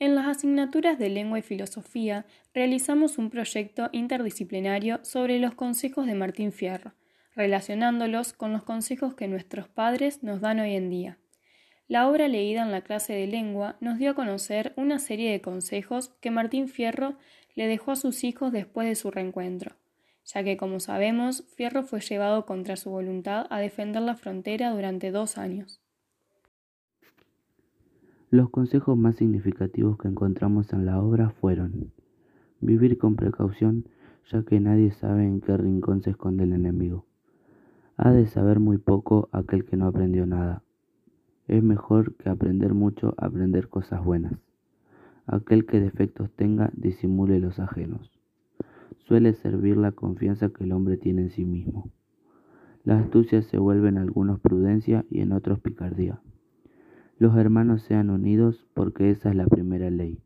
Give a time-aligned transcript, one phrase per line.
[0.00, 6.14] En las asignaturas de lengua y filosofía realizamos un proyecto interdisciplinario sobre los consejos de
[6.14, 6.94] Martín Fierro,
[7.36, 11.18] relacionándolos con los consejos que nuestros padres nos dan hoy en día.
[11.86, 15.40] La obra leída en la clase de lengua nos dio a conocer una serie de
[15.40, 17.16] consejos que Martín Fierro
[17.54, 19.76] le dejó a sus hijos después de su reencuentro,
[20.24, 25.10] ya que, como sabemos, Fierro fue llevado contra su voluntad a defender la frontera durante
[25.10, 25.83] dos años.
[28.34, 31.92] Los consejos más significativos que encontramos en la obra fueron
[32.60, 33.84] vivir con precaución,
[34.28, 37.06] ya que nadie sabe en qué rincón se esconde el enemigo.
[37.96, 40.64] Ha de saber muy poco aquel que no aprendió nada.
[41.46, 44.32] Es mejor que aprender mucho aprender cosas buenas.
[45.28, 48.10] Aquel que defectos tenga, disimule los ajenos.
[49.06, 51.88] Suele servir la confianza que el hombre tiene en sí mismo.
[52.82, 56.18] La astucia se vuelve en algunos prudencia y en otros picardía.
[57.24, 60.20] Los hermanos sean unidos porque esa es la primera ley.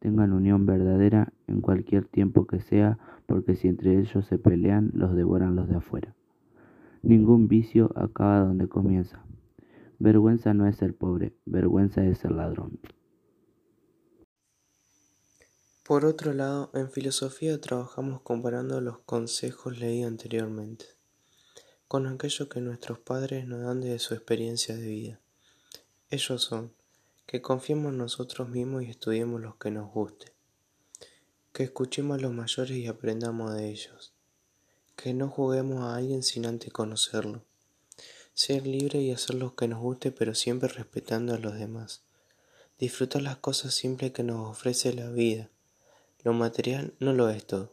[0.00, 5.16] Tengan unión verdadera en cualquier tiempo que sea, porque si entre ellos se pelean, los
[5.16, 6.14] devoran los de afuera.
[7.00, 9.24] Ningún vicio acaba donde comienza.
[9.98, 12.78] Vergüenza no es ser pobre, vergüenza es ser ladrón.
[15.82, 20.84] Por otro lado, en filosofía trabajamos comparando los consejos leídos anteriormente
[21.88, 25.21] con aquello que nuestros padres nos dan de su experiencia de vida.
[26.12, 26.74] Ellos son
[27.24, 30.34] que confiemos en nosotros mismos y estudiemos lo que nos guste,
[31.54, 34.12] que escuchemos a los mayores y aprendamos de ellos,
[34.94, 37.46] que no juguemos a alguien sin antes conocerlo,
[38.34, 42.02] ser libre y hacer lo que nos guste pero siempre respetando a los demás,
[42.78, 45.48] disfrutar las cosas simples que nos ofrece la vida,
[46.24, 47.72] lo material no lo es todo.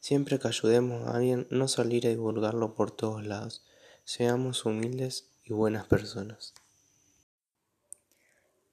[0.00, 3.62] Siempre que ayudemos a alguien, no salir a divulgarlo por todos lados.
[4.04, 6.54] Seamos humildes y buenas personas.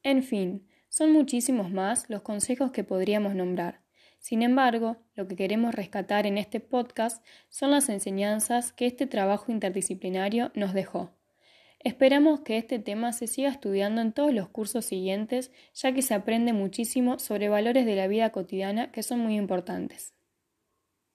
[0.10, 3.84] En fin, son muchísimos más los consejos que podríamos nombrar.
[4.18, 9.52] Sin embargo, lo que queremos rescatar en este podcast son las enseñanzas que este trabajo
[9.52, 11.12] interdisciplinario nos dejó.
[11.78, 16.16] Esperamos que este tema se siga estudiando en todos los cursos siguientes, ya que se
[16.16, 20.16] aprende muchísimo sobre valores de la vida cotidiana que son muy importantes.